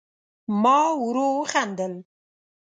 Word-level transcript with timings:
ما 0.61 0.79
ورو 1.01 1.27
وخندل 1.39 1.93